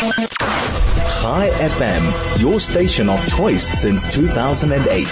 Chai 0.00 1.50
FM, 1.50 2.40
your 2.40 2.58
station 2.58 3.10
of 3.10 3.22
choice 3.28 3.62
since 3.62 4.10
2008. 4.10 5.06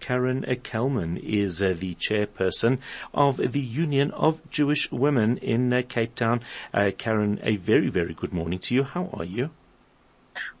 Karen 0.00 0.42
Kallman 0.64 1.18
is 1.22 1.62
uh, 1.62 1.76
the 1.78 1.94
chairperson 1.94 2.78
of 3.14 3.36
the 3.36 3.60
Union 3.60 4.10
of 4.10 4.40
Jewish 4.50 4.90
Women 4.90 5.36
in 5.36 5.72
uh, 5.72 5.82
Cape 5.88 6.16
Town. 6.16 6.40
Uh, 6.74 6.90
Karen, 6.98 7.38
a 7.44 7.54
very, 7.58 7.90
very 7.90 8.12
good 8.12 8.32
morning 8.32 8.58
to 8.58 8.74
you. 8.74 8.82
How 8.82 9.08
are 9.12 9.24
you? 9.24 9.50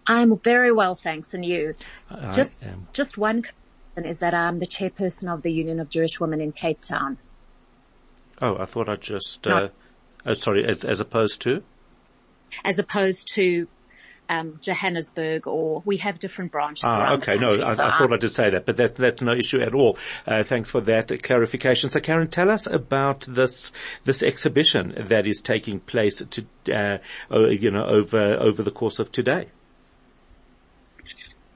I'm 0.06 0.38
very 0.38 0.70
well, 0.70 0.94
thanks. 0.94 1.34
And 1.34 1.44
you? 1.44 1.74
I 2.08 2.30
just, 2.30 2.62
am. 2.62 2.86
just 2.92 3.18
one 3.18 3.42
correction 3.42 4.08
is 4.08 4.20
that 4.20 4.34
I'm 4.34 4.60
the 4.60 4.68
chairperson 4.68 5.34
of 5.34 5.42
the 5.42 5.50
Union 5.50 5.80
of 5.80 5.90
Jewish 5.90 6.20
Women 6.20 6.40
in 6.40 6.52
Cape 6.52 6.80
Town. 6.80 7.18
Oh, 8.40 8.56
I 8.56 8.66
thought 8.66 8.88
I'd 8.88 9.00
just, 9.00 9.44
No. 9.46 9.56
uh, 9.56 9.68
oh, 10.26 10.34
sorry, 10.34 10.64
as, 10.64 10.84
as 10.84 11.00
opposed 11.00 11.42
to? 11.42 11.64
As 12.64 12.78
opposed 12.78 13.28
to 13.34 13.66
um, 14.30 14.58
Johannesburg 14.60 15.46
or 15.46 15.82
we 15.86 15.96
have 15.98 16.18
different 16.18 16.52
branches 16.52 16.82
Ah, 16.84 17.14
okay. 17.14 17.34
the 17.36 17.40
No, 17.40 17.48
country. 17.48 17.64
I, 17.64 17.72
so 17.74 17.82
I 17.84 17.90
thought 17.92 18.00
I'm- 18.02 18.12
I 18.12 18.16
did 18.18 18.30
say 18.30 18.50
that, 18.50 18.66
but 18.66 18.76
that, 18.76 18.94
that's 18.96 19.22
no 19.22 19.32
issue 19.32 19.60
at 19.60 19.74
all. 19.74 19.96
Uh, 20.26 20.42
thanks 20.42 20.70
for 20.70 20.82
that 20.82 21.22
clarification. 21.22 21.88
So 21.88 22.00
Karen, 22.00 22.28
tell 22.28 22.50
us 22.50 22.66
about 22.66 23.20
this, 23.22 23.72
this 24.04 24.22
exhibition 24.22 24.94
that 25.08 25.26
is 25.26 25.40
taking 25.40 25.80
place 25.80 26.22
to, 26.30 26.44
uh, 26.70 26.98
you 27.48 27.70
know, 27.70 27.86
over, 27.86 28.34
over 28.38 28.62
the 28.62 28.70
course 28.70 28.98
of 28.98 29.10
today. 29.12 29.46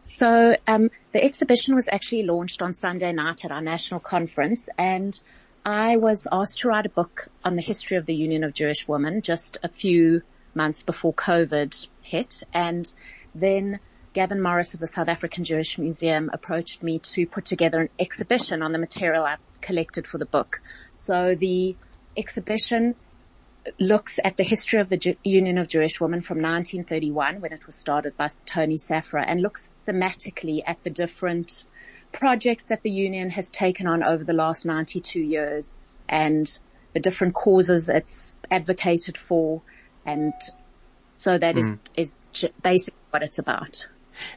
So 0.02 0.56
um, 0.66 0.90
the 1.12 1.22
exhibition 1.22 1.74
was 1.74 1.88
actually 1.92 2.24
launched 2.24 2.60
on 2.60 2.74
Sunday 2.74 3.12
night 3.12 3.44
at 3.44 3.52
our 3.52 3.60
national 3.60 4.00
conference, 4.00 4.68
and 4.76 5.18
I 5.64 5.96
was 5.96 6.26
asked 6.32 6.60
to 6.60 6.68
write 6.68 6.86
a 6.86 6.88
book 6.90 7.28
on 7.44 7.54
the 7.56 7.62
history 7.62 7.96
of 7.96 8.06
the 8.06 8.14
Union 8.14 8.42
of 8.42 8.52
Jewish 8.52 8.88
Women 8.88 9.22
just 9.22 9.58
a 9.62 9.68
few 9.68 10.22
months 10.54 10.82
before 10.82 11.14
COVID 11.14 11.86
hit, 12.02 12.42
and 12.52 12.90
then 13.34 13.80
Gavin 14.12 14.42
Morris 14.42 14.74
of 14.74 14.80
the 14.80 14.86
South 14.86 15.08
African 15.08 15.44
Jewish 15.44 15.78
Museum 15.78 16.30
approached 16.32 16.82
me 16.82 16.98
to 16.98 17.26
put 17.26 17.44
together 17.44 17.80
an 17.80 17.88
exhibition 17.98 18.62
on 18.62 18.72
the 18.72 18.78
material 18.78 19.24
I 19.24 19.36
collected 19.60 20.06
for 20.06 20.18
the 20.18 20.26
book. 20.26 20.60
So 20.92 21.34
the 21.34 21.76
exhibition 22.16 22.94
looks 23.78 24.18
at 24.24 24.36
the 24.36 24.42
history 24.42 24.80
of 24.80 24.88
the 24.88 24.96
Ju- 24.96 25.16
Union 25.24 25.56
of 25.56 25.68
Jewish 25.68 26.00
Women 26.00 26.20
from 26.20 26.38
1931 26.38 27.40
when 27.40 27.52
it 27.52 27.64
was 27.66 27.74
started 27.74 28.16
by 28.16 28.28
Toni 28.44 28.76
Saphra 28.76 29.24
and 29.26 29.40
looks 29.40 29.70
thematically 29.86 30.62
at 30.66 30.82
the 30.84 30.90
different 30.90 31.64
projects 32.12 32.64
that 32.64 32.82
the 32.82 32.90
union 32.90 33.30
has 33.30 33.50
taken 33.50 33.86
on 33.86 34.02
over 34.02 34.22
the 34.24 34.32
last 34.32 34.66
92 34.66 35.20
years 35.20 35.76
and 36.08 36.58
the 36.92 37.00
different 37.00 37.34
causes 37.34 37.88
it's 37.88 38.38
advocated 38.50 39.16
for 39.16 39.62
and 40.06 40.32
so 41.12 41.38
that 41.38 41.56
is 41.58 41.74
is 41.96 42.16
j- 42.32 42.52
basically 42.62 42.98
what 43.10 43.22
it's 43.22 43.38
about. 43.38 43.86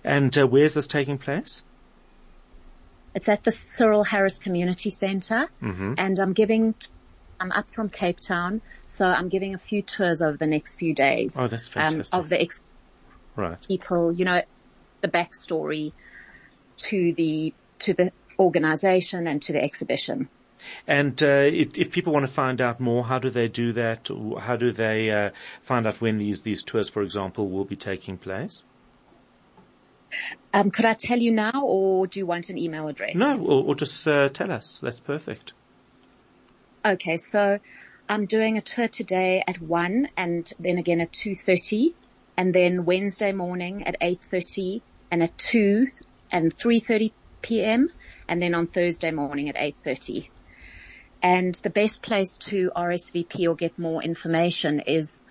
And 0.03 0.37
uh, 0.37 0.47
where's 0.47 0.73
this 0.73 0.87
taking 0.87 1.17
place? 1.17 1.61
It's 3.13 3.29
at 3.29 3.43
the 3.43 3.51
Cyril 3.51 4.03
Harris 4.03 4.37
Community 4.37 4.89
Center 4.91 5.47
and 5.97 6.19
I'm 6.19 6.33
giving, 6.33 6.75
I'm 7.39 7.51
up 7.53 7.69
from 7.71 7.89
Cape 7.89 8.19
Town, 8.19 8.61
so 8.87 9.07
I'm 9.07 9.29
giving 9.29 9.53
a 9.53 9.57
few 9.57 9.81
tours 9.81 10.21
over 10.21 10.35
the 10.37 10.45
next 10.47 10.75
few 10.75 10.93
days. 10.93 11.33
Oh, 11.37 11.47
that's 11.47 11.67
um, 11.67 11.71
fantastic. 11.71 12.13
of 12.15 12.29
the 12.29 12.41
ex- 12.41 12.63
Right. 13.37 13.57
people, 13.67 14.11
you 14.13 14.23
know, 14.25 14.41
the 15.01 15.07
backstory 15.07 15.91
to 16.77 17.13
the, 17.13 17.53
to 17.79 17.93
the 17.93 18.11
organization 18.39 19.27
and 19.27 19.41
to 19.43 19.53
the 19.53 19.61
exhibition. 19.63 20.27
And 20.87 21.21
uh, 21.21 21.49
if, 21.51 21.77
if 21.77 21.91
people 21.91 22.13
want 22.13 22.25
to 22.25 22.31
find 22.31 22.61
out 22.61 22.79
more, 22.79 23.03
how 23.03 23.19
do 23.19 23.29
they 23.29 23.47
do 23.47 23.73
that? 23.73 24.09
How 24.39 24.55
do 24.55 24.71
they 24.71 25.11
uh, 25.11 25.29
find 25.61 25.87
out 25.87 26.01
when 26.01 26.17
these 26.17 26.41
these 26.41 26.63
tours, 26.63 26.89
for 26.89 27.01
example, 27.01 27.49
will 27.49 27.65
be 27.65 27.75
taking 27.75 28.17
place? 28.17 28.63
Um, 30.53 30.71
could 30.71 30.85
I 30.85 30.93
tell 30.93 31.19
you 31.19 31.31
now 31.31 31.61
or 31.63 32.07
do 32.07 32.19
you 32.19 32.25
want 32.25 32.49
an 32.49 32.57
email 32.57 32.87
address? 32.87 33.15
No, 33.15 33.37
or, 33.39 33.63
or 33.65 33.75
just 33.75 34.07
uh, 34.07 34.29
tell 34.29 34.51
us. 34.51 34.79
That's 34.81 34.99
perfect. 34.99 35.53
Okay, 36.85 37.17
so 37.17 37.59
I'm 38.07 38.25
doing 38.25 38.57
a 38.57 38.61
tour 38.61 38.87
today 38.87 39.43
at 39.47 39.61
1 39.61 40.09
and 40.15 40.53
then 40.59 40.77
again 40.77 41.01
at 41.01 41.11
2.30 41.11 41.93
and 42.37 42.53
then 42.53 42.85
Wednesday 42.85 43.31
morning 43.31 43.85
at 43.85 43.99
8.30 43.99 44.81
and 45.11 45.23
at 45.23 45.37
2 45.37 45.87
and 46.31 46.55
3.30 46.55 47.11
p.m. 47.41 47.89
and 48.27 48.41
then 48.41 48.53
on 48.53 48.67
Thursday 48.67 49.11
morning 49.11 49.49
at 49.49 49.55
8.30. 49.55 50.29
And 51.21 51.55
the 51.63 51.69
best 51.69 52.03
place 52.03 52.37
to 52.37 52.71
RSVP 52.75 53.47
or 53.47 53.55
get 53.55 53.79
more 53.79 54.03
information 54.03 54.81
is 54.81 55.23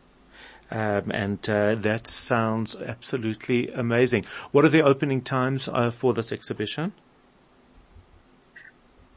Um, 0.71 1.11
and 1.11 1.50
uh, 1.50 1.75
that 1.77 2.06
sounds 2.06 2.75
absolutely 2.77 3.69
amazing. 3.69 4.25
What 4.53 4.65
are 4.65 4.71
the 4.71 4.83
opening 4.83 5.21
times 5.23 5.69
uh, 5.69 5.91
for 5.91 6.15
this 6.15 6.33
exhibition? 6.33 6.93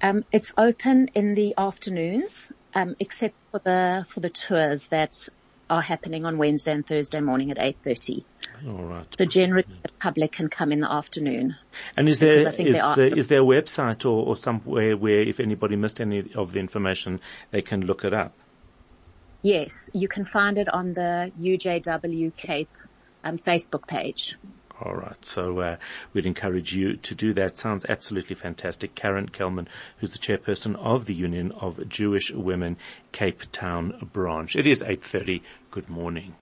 Um, 0.01 0.25
it's 0.31 0.53
open 0.57 1.09
in 1.15 1.33
the 1.33 1.53
afternoons, 1.57 2.51
um, 2.75 2.95
except 2.99 3.35
for 3.51 3.59
the 3.63 4.05
for 4.09 4.19
the 4.19 4.29
tours 4.29 4.89
that 4.89 5.27
are 5.69 5.81
happening 5.81 6.25
on 6.25 6.37
Wednesday 6.37 6.71
and 6.71 6.85
Thursday 6.85 7.19
morning 7.19 7.51
at 7.51 7.57
eight 7.59 7.77
thirty. 7.77 8.25
All 8.65 8.83
right. 8.83 9.05
So 9.17 9.25
generally, 9.25 9.65
the 9.83 9.89
public 9.99 10.31
can 10.31 10.49
come 10.49 10.71
in 10.71 10.79
the 10.79 10.91
afternoon. 10.91 11.55
And 11.95 12.07
is 12.09 12.19
there 12.19 12.53
is 12.53 12.81
there, 12.95 13.17
is 13.17 13.27
there 13.27 13.41
a 13.41 13.45
website 13.45 14.05
or, 14.05 14.25
or 14.25 14.35
somewhere 14.35 14.95
where 14.97 15.21
if 15.21 15.39
anybody 15.39 15.75
missed 15.75 16.01
any 16.01 16.31
of 16.35 16.53
the 16.53 16.59
information, 16.59 17.19
they 17.51 17.61
can 17.61 17.81
look 17.81 18.03
it 18.03 18.13
up? 18.13 18.33
Yes, 19.43 19.71
you 19.93 20.07
can 20.07 20.25
find 20.25 20.57
it 20.57 20.67
on 20.73 20.93
the 20.93 21.31
UJW 21.39 22.35
Cape 22.35 22.69
um, 23.23 23.37
Facebook 23.37 23.87
page. 23.87 24.35
All 24.79 24.95
right. 24.95 25.23
So 25.25 25.59
uh, 25.59 25.77
we'd 26.13 26.25
encourage 26.25 26.73
you 26.73 26.97
to 26.97 27.15
do 27.15 27.33
that. 27.33 27.57
Sounds 27.57 27.85
absolutely 27.89 28.35
fantastic. 28.35 28.93
Karen 28.93 29.29
Kallman, 29.29 29.67
who's 29.97 30.11
the 30.11 30.19
chairperson 30.19 30.75
of 30.75 31.05
the 31.05 31.15
Union 31.15 31.51
of 31.53 31.89
Jewish 31.89 32.31
Women 32.31 32.77
Cape 33.11 33.43
Town 33.51 34.09
branch. 34.13 34.55
It 34.55 34.67
is 34.67 34.83
8.30. 34.83 35.41
Good 35.71 35.89
morning. 35.89 36.35